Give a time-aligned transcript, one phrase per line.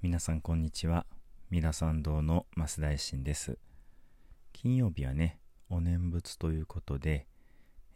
[0.00, 1.06] 皆さんこんにちは。
[1.50, 3.58] 三田参道の増大臣です。
[4.52, 5.40] 金曜日はね、
[5.70, 7.26] お念仏ということで、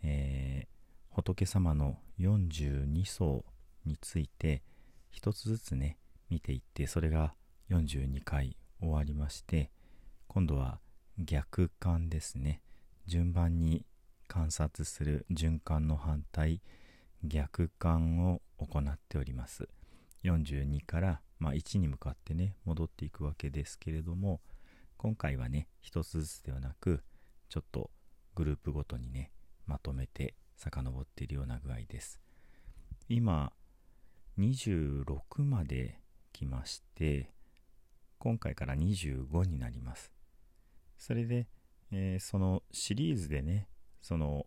[0.02, 3.44] えー、仏様の42層
[3.86, 4.64] について
[5.12, 5.96] 一つずつね、
[6.28, 7.34] 見ていって、それが
[7.70, 9.70] 42回終わりまして、
[10.26, 10.80] 今度は
[11.18, 12.62] 逆観ですね。
[13.06, 13.86] 順番に
[14.26, 16.62] 観察する循環の反対、
[17.22, 19.68] 逆観を行っております。
[20.24, 24.40] 42からまあ、1に向かってね戻っていくわけですけれども
[24.96, 27.02] 今回はね一つずつではなく
[27.48, 27.90] ちょっと
[28.36, 29.32] グループごとにね
[29.66, 32.20] まとめて遡っているような具合です。
[33.08, 33.52] 今
[34.38, 35.98] 26まで
[36.32, 37.32] 来まして
[38.18, 40.12] 今回から25になります。
[40.96, 41.48] それで、
[41.90, 43.66] えー、そのシリーズでね
[44.00, 44.46] その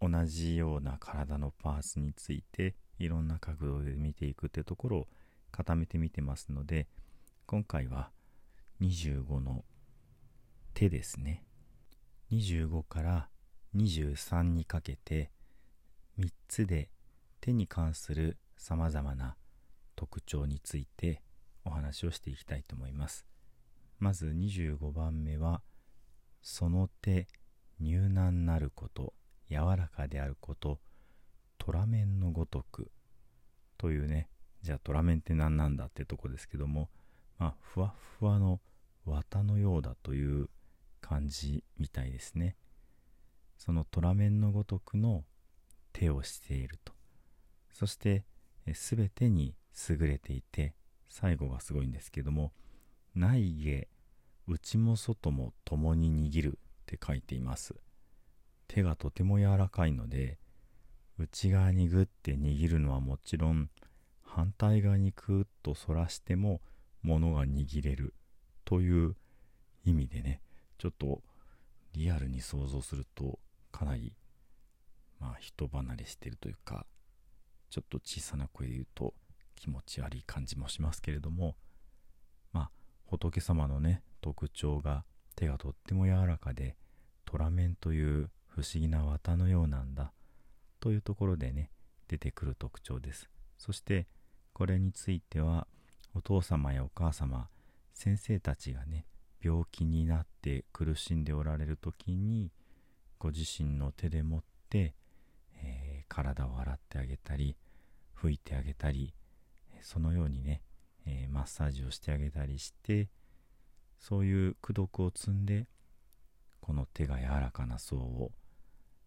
[0.00, 5.08] 同じような体のパーツについていろんな角度で見ていくってところを
[5.52, 6.88] 固めてみてますので
[7.46, 8.10] 今回は
[8.80, 9.64] 25の
[10.74, 11.44] 手ですね。
[12.32, 13.28] 25から
[13.76, 15.30] 23にかけて
[16.18, 16.88] 3つで
[17.40, 19.36] 手に関するさまざまな
[19.94, 21.22] 特徴について
[21.64, 23.26] お話をしていきたいと思います。
[23.98, 25.62] まず25番目は
[26.42, 27.28] その手
[27.78, 29.14] 入難なること
[29.48, 30.80] 柔らかであること
[31.58, 32.90] 虎面のごとく
[33.78, 34.28] というね
[34.62, 36.88] じゃあトラメンって何なんだってとこですけども、
[37.38, 38.60] まあ、ふわふわの
[39.04, 40.48] 綿のようだという
[41.00, 42.56] 感じみたいですね。
[43.58, 45.24] そのトラメンのごとくの
[45.92, 46.92] 手をしていると。
[47.72, 48.24] そして、
[48.74, 49.54] すべてに
[49.88, 50.74] 優れていて、
[51.08, 52.52] 最後がすごいんですけども、
[53.14, 53.88] 内下、
[54.46, 57.74] 内も外も共に握るって書いています。
[58.68, 60.38] 手がとても柔らかいので、
[61.18, 63.68] 内側にグッて握るのはもちろん、
[64.34, 66.62] 反対側にクーッと反らしても
[67.02, 68.14] 物が握れる
[68.64, 69.14] という
[69.84, 70.40] 意味でね
[70.78, 71.20] ちょっと
[71.92, 73.38] リアルに想像すると
[73.70, 74.14] かなり
[75.20, 76.86] まあ人離れしてるというか
[77.68, 79.12] ちょっと小さな声で言うと
[79.54, 81.54] 気持ち悪い感じもしますけれども
[82.54, 82.70] まあ
[83.04, 85.04] 仏様のね特徴が
[85.36, 86.76] 手がとっても柔らかで
[87.26, 90.14] 虎面という不思議な綿のようなんだ
[90.80, 91.70] というところでね
[92.08, 93.28] 出てくる特徴です。
[93.58, 94.06] そして
[94.52, 95.66] これについては
[96.14, 97.48] お父様やお母様
[97.94, 99.06] 先生たちがね
[99.42, 102.50] 病気になって苦しんでおられる時に
[103.18, 104.94] ご自身の手で持って、
[105.62, 107.56] えー、体を洗ってあげたり
[108.20, 109.14] 拭いてあげたり
[109.80, 110.62] そのようにね、
[111.06, 113.08] えー、マッサージをしてあげたりして
[113.98, 115.66] そういう功徳を積んで
[116.60, 118.30] この手が柔らかな層を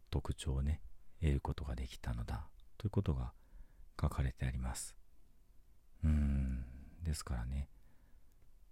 [0.10, 0.82] 特徴をね
[1.22, 3.32] 得ることができたのだということが
[4.00, 4.96] 書かれてあります。
[6.06, 6.66] うん。
[7.04, 7.70] ですからね。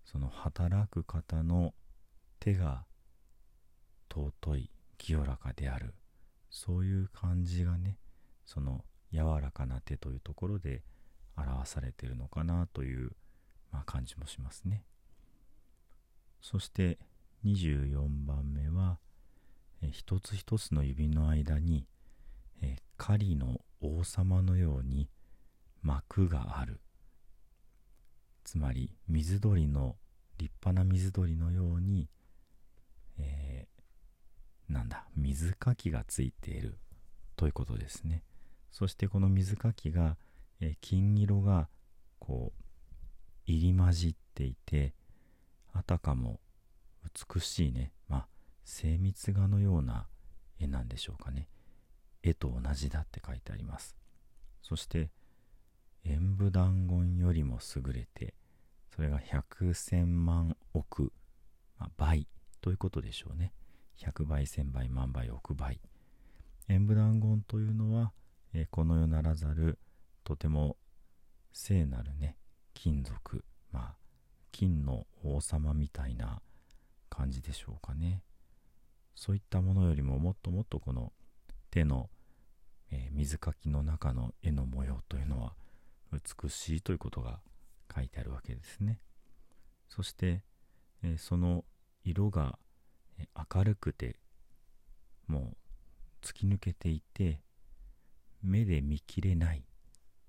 [0.05, 1.73] その働く方の
[2.39, 2.85] 手が
[4.09, 5.95] 尊い清らかである。
[6.49, 7.97] そういう感じがね
[8.45, 10.83] その柔らかな手というところで
[11.35, 13.11] 表されているのかなという、
[13.71, 14.83] まあ、感じもしますね。
[16.41, 16.99] そして
[17.43, 18.99] 24番目は
[19.81, 21.87] え一つ一つの指の間に
[22.61, 25.09] え狩りの王様のように
[25.81, 26.79] 膜がある。
[28.43, 29.95] つまり水鳥の
[30.37, 32.09] 立派な水鳥のように、
[33.17, 36.77] えー、なんだ水かきがついている
[37.35, 38.23] ということですね。
[38.71, 40.17] そしてこの水かきが、
[40.59, 41.69] えー、金色が
[42.19, 42.63] こう
[43.45, 44.93] 入り混じっていて
[45.73, 46.39] あたかも
[47.35, 47.91] 美しいね。
[48.07, 48.27] まあ
[48.65, 50.07] 精密画のような
[50.59, 51.47] 絵なんでしょうかね。
[52.23, 53.95] 絵と同じだって書いてあります。
[54.61, 55.09] そして
[56.05, 58.33] 演武断言よりも優れて
[58.95, 61.11] それが百千万億、
[61.79, 62.27] まあ、倍
[62.61, 63.53] ということでしょうね。
[63.99, 65.79] 100倍1000倍万倍億倍。
[66.69, 68.11] 演武断言というのは、
[68.53, 69.79] えー、この世ならざる
[70.23, 70.77] とても
[71.51, 72.37] 聖なるね
[72.73, 73.95] 金属まあ
[74.51, 76.41] 金の王様みたいな
[77.09, 78.21] 感じでしょうかね。
[79.15, 81.11] そういったものよりももっともっとこの
[81.71, 82.09] 手の、
[82.91, 85.53] えー、水かきの中の絵の模様というのは
[86.13, 87.39] 美しいということが
[87.93, 88.99] 書いてあるわけですね。
[89.87, 90.43] そして、
[91.03, 91.65] え、その
[92.03, 92.57] 色が
[93.53, 94.19] 明るくて
[95.27, 95.57] もう
[96.21, 97.41] 突き抜けていて
[98.41, 99.63] 目で見きれない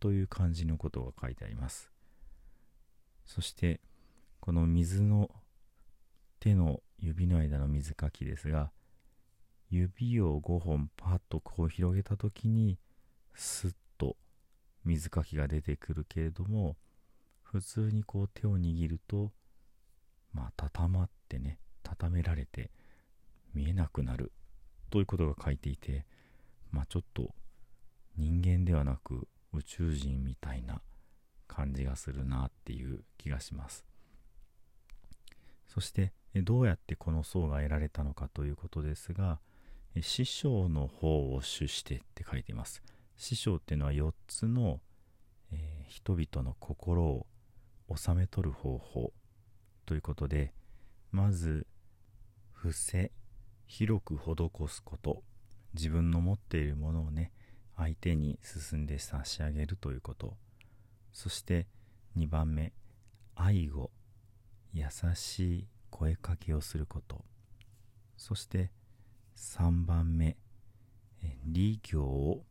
[0.01, 1.91] という感じのことが書いてあります。
[3.25, 3.81] そして
[4.41, 5.31] この水の
[6.41, 8.71] 手の指の間の水かきですが
[9.71, 12.79] 指を5本パッとこう広げた時に
[13.35, 13.77] スッと
[14.85, 16.77] 水かきが出てくるけれども
[17.43, 19.33] 普通にこう手を握ると
[20.33, 22.71] まあ畳まってね畳められて
[23.55, 24.33] 見えなくなる
[24.91, 26.05] ということが書いていて
[26.71, 27.35] まあちょっと
[28.17, 30.81] 人間ではなく宇宙人みたいな
[31.47, 33.85] 感じがするなっていう気がします。
[35.67, 39.41] そしてどうやってこの層が得られたのかということですが
[40.01, 42.83] 師匠の方を主してって書いています。
[43.17, 44.81] 師匠っていうのは4つの、
[45.53, 47.27] えー、人々の心を
[47.95, 49.13] 収め取る方法
[49.87, 50.53] ということで
[51.11, 51.67] まず
[52.53, 53.13] 伏せ
[53.67, 55.23] 広く施すこと。
[55.75, 57.33] 自分の持っているものをね
[57.77, 60.37] 相手に進んで差し上げるということ。
[61.13, 61.67] そして
[62.17, 62.73] 2番目
[63.35, 63.91] 愛語
[64.73, 67.25] 優しい声かけをすること。
[68.17, 68.71] そして
[69.37, 70.37] 3番目
[71.45, 72.45] 利行を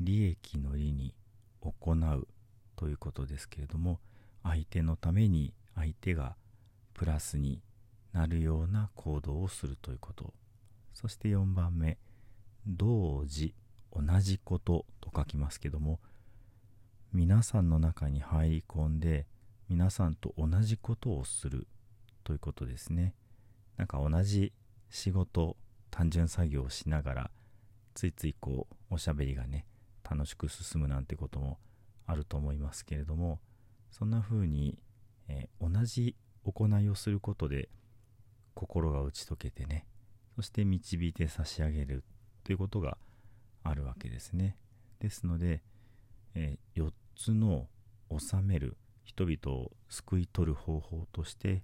[0.00, 1.14] 利益の利に
[1.60, 2.28] 行う
[2.76, 4.00] ということですけれども
[4.42, 6.36] 相手のために相手が
[6.94, 7.62] プラスに
[8.12, 10.32] なるような行動をするということ。
[10.92, 11.98] そして4番目
[12.66, 13.54] 同時
[13.92, 16.00] 同じことと書きますけども
[17.12, 19.26] 皆さんの中に入り込んで
[19.68, 21.66] 皆さんと同じことをする
[22.24, 23.14] ということですね。
[23.76, 24.52] なんか同じ
[24.90, 25.56] 仕事
[25.90, 27.30] 単純作業をしながら
[27.94, 29.64] ついついこうおしゃべりがね
[30.10, 31.58] 楽しく進むなんてことも
[32.06, 33.38] あると思いますけれども
[33.90, 34.78] そんな風に、
[35.28, 37.68] えー、同じ行いをすることで
[38.54, 39.86] 心が打ち解けてね
[40.34, 42.02] そして導いて差し上げる
[42.44, 42.98] ということが
[43.62, 44.56] あるわけですね。
[45.00, 45.62] ですので、
[46.34, 47.68] えー、4つの
[48.10, 51.62] 治める人々を救い取る方法として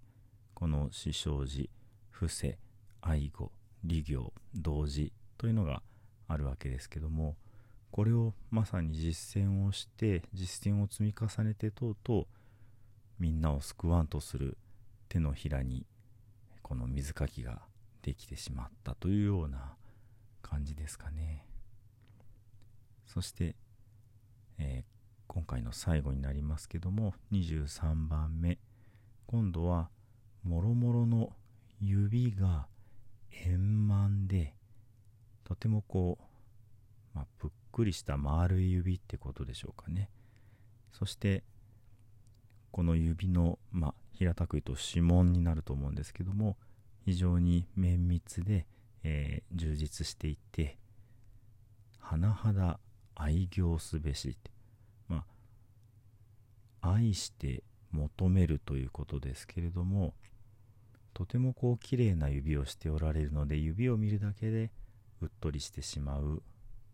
[0.54, 1.68] この死生寺
[2.10, 2.58] 伏せ
[3.00, 3.50] 愛語
[3.84, 5.82] 利行同時というのが
[6.28, 7.36] あるわけですけども
[7.96, 12.26] これをまさに実践をして実践を積み重ねてとうとう
[13.18, 14.58] みんなを救わんとする
[15.08, 15.86] 手のひらに
[16.60, 17.62] この水かきが
[18.02, 19.76] できてしまったというような
[20.42, 21.46] 感じですかね。
[23.06, 23.56] そして、
[24.58, 24.84] えー、
[25.26, 28.58] 今回の最後になりますけども23番目。
[29.26, 29.88] 今度は
[30.42, 31.30] もろもろの
[31.80, 32.66] 指が
[33.46, 34.54] 円満で
[35.44, 36.25] とてもこう、
[37.16, 40.10] まあ、ぷっくりした丸い指ってことでしょうかね。
[40.92, 41.44] そして
[42.70, 46.58] この指の、まあ、平たく言うと指紋になると思うんですけども
[47.06, 48.66] 非常に綿密で、
[49.02, 50.76] えー、充実していて
[52.02, 52.78] 甚だ
[53.14, 54.50] 愛行すべしって。
[55.08, 55.24] ま
[56.82, 57.62] あ愛して
[57.92, 60.12] 求めるということですけれども
[61.14, 64.70] とてもこう綺麗な指をしておられるので指を見るだけで
[65.22, 66.42] うっとりしてしまう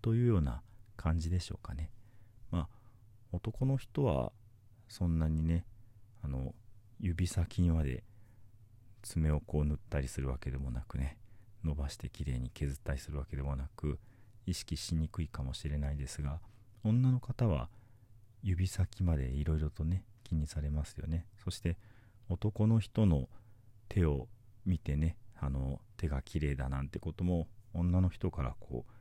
[0.03, 0.63] というような
[0.97, 1.91] 感じでしょうかね。
[2.51, 2.69] まあ
[3.33, 4.33] 男の人は
[4.89, 5.65] そんなにね
[6.23, 6.55] あの
[7.01, 8.05] 指先にまで
[9.03, 11.17] 爪をこう塗ったりするわけでもなくね
[11.65, 13.99] 伸ばしてきれいに削ったりするわけでもなく
[14.47, 16.41] 意識しにくいかもしれないですが
[16.85, 17.69] 女の方は
[18.43, 21.27] 指先までいろいろとね気にされますよね。
[21.43, 21.77] そして
[22.29, 23.29] 男の人の
[23.89, 24.29] 手を
[24.65, 28.93] 見てねあの手が綺麗だなんてことも女の人からこう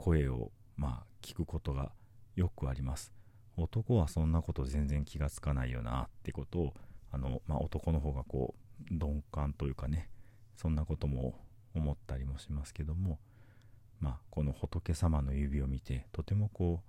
[0.00, 1.92] 声をまあ聞くことが
[2.34, 3.12] よくあります。
[3.58, 6.74] 男はそんなこと全然気がつかないよなってことを
[7.12, 8.54] あの、まあ、男の方がこ
[8.90, 10.08] う鈍感というかね
[10.56, 11.34] そんなことも
[11.74, 13.18] 思ったりもしますけども
[14.00, 16.80] まあこの仏様の指を見てとてもこ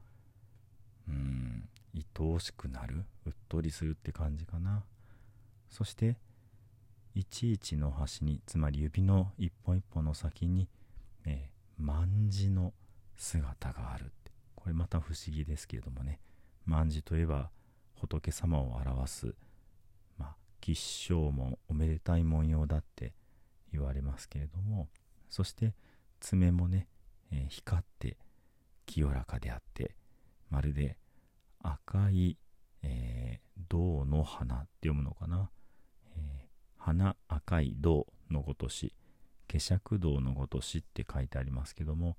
[1.10, 4.84] ううん愛おしくなるうっとりするって感じかな。
[5.70, 6.15] そして
[7.15, 10.70] 11の端につまり指の一本一本の先に、
[11.25, 12.74] えー、卍の
[13.15, 14.32] 姿があるって。
[14.56, 16.20] これまた不思議ですけれどもね。
[16.68, 17.50] 卍といえば
[17.96, 19.36] 仏様を表す
[20.18, 23.13] まあ吉祥門おめでたい文様だって
[23.72, 24.88] 言われますけれども
[25.30, 25.74] そして
[26.20, 26.88] 爪もね、
[27.32, 28.18] えー、光って
[28.86, 29.96] 清らかであって
[30.51, 30.98] まるで
[31.63, 32.38] 赤い、
[32.84, 35.50] えー、銅の花って読むのかな。
[36.84, 38.96] 花赤い銅のごとし、
[39.48, 42.18] 化釈銅のごとしって書いてありますけども、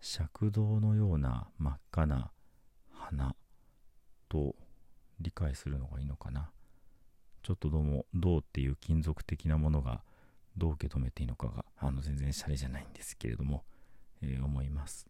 [0.00, 2.30] 尺銅のような真っ赤な
[2.92, 3.34] 花
[4.28, 4.54] と
[5.20, 6.50] 理解するのがいいのかな。
[7.42, 10.02] ちょっとどうも銅っていう金属的なものが
[10.56, 13.64] どう受け止めていいのかがあの全然シャレじゃないんですけれども、
[14.22, 15.08] えー、思います。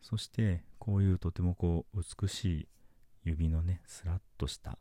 [0.00, 2.68] そしてこういうとてもこう美しい
[3.24, 4.78] 指のねスラッとした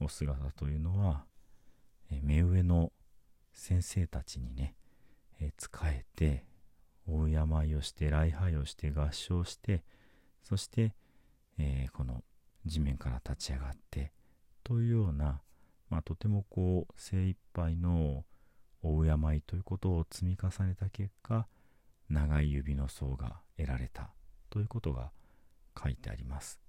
[0.00, 1.24] お姿というのは、
[2.10, 2.92] え目上の
[3.52, 4.74] 先生たちにね、
[5.40, 6.44] え仕えて、
[7.06, 9.84] 大病をして、礼拝をして、合唱して、
[10.42, 10.94] そして、
[11.58, 12.22] えー、この
[12.66, 14.12] 地面から立ち上がって
[14.62, 15.40] というような、
[15.88, 18.24] まあ、とてもこう精一杯の
[18.82, 21.46] お敬いということを積み重ねた結果
[22.08, 24.10] 長い指の層が得られた
[24.50, 25.10] ということが
[25.80, 26.60] 書いてあります、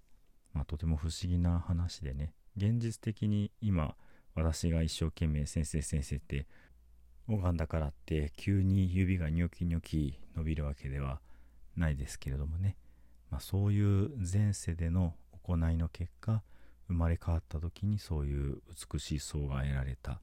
[0.54, 3.96] まあ、とても不思議な話でね現実的に今
[4.34, 6.48] 私が一生懸命先生先生って
[7.28, 11.20] 拝んだからって急に指がニョキニョキ伸びるわけでは
[11.76, 12.78] ないですけれどもね、
[13.30, 16.42] まあ、そういう前世での行いの結果
[16.88, 18.62] 生まれ変わった時にそういう
[18.94, 20.22] 美しい層が得られた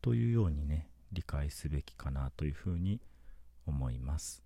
[0.00, 3.00] というようにね理解すべきかなというふうに
[3.66, 4.42] 思います。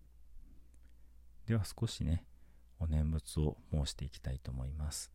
[1.46, 2.24] では少しね
[2.78, 5.10] お念仏を申していきたいと思います。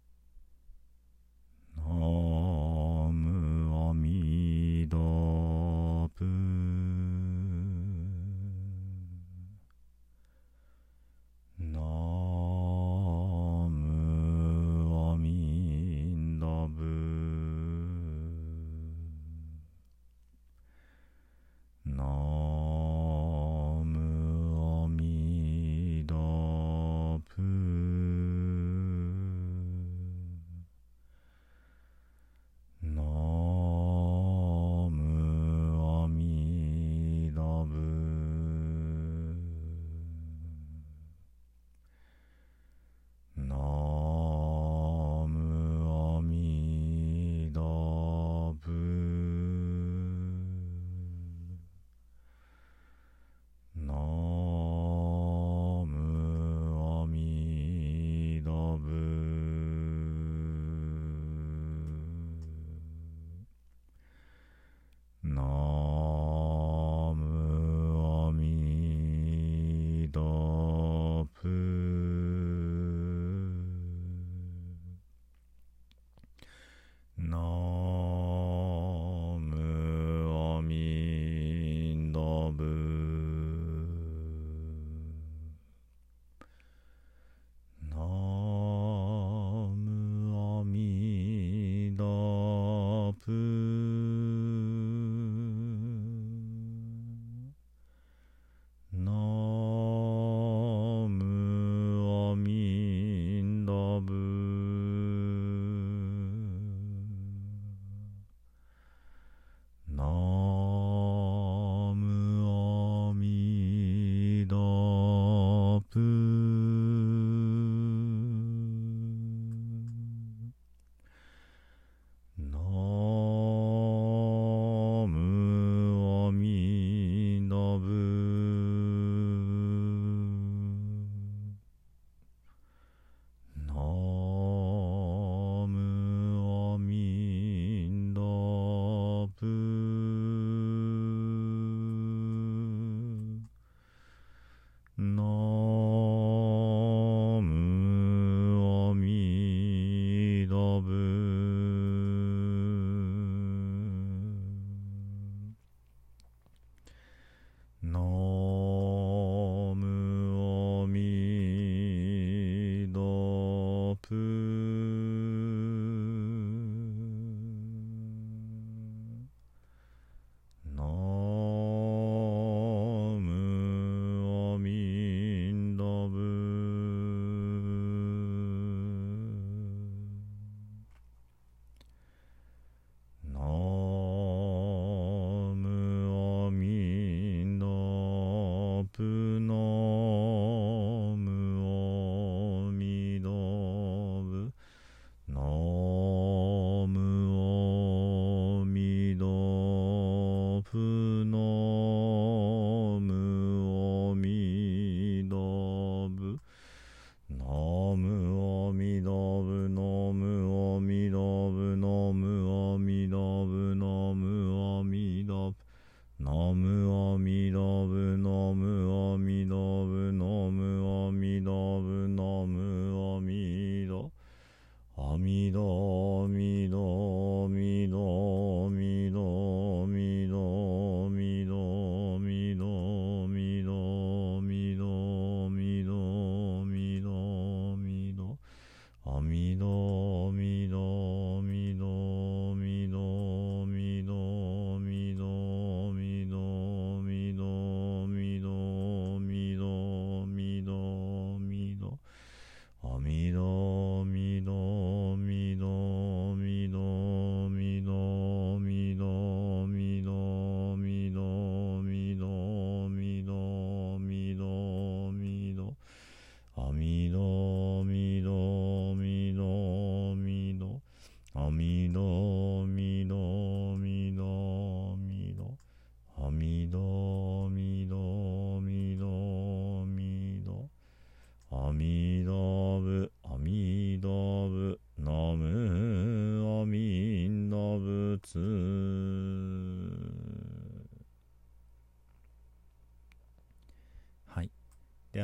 [71.46, 71.75] みど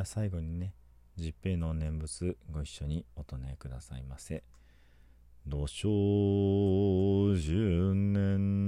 [0.01, 0.73] は最後にね
[1.15, 4.43] 十平の念仏ご一緒にお唱えくださいませ。
[5.47, 8.60] 土生十年